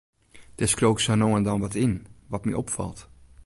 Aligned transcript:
Dêr 0.57 0.69
skriuw 0.71 0.95
ik 0.95 1.01
sa 1.05 1.13
no 1.17 1.27
en 1.37 1.45
dan 1.47 1.61
wat 1.63 1.75
yn, 1.85 1.95
wat 2.31 2.45
my 2.45 2.53
opfalt. 2.63 2.99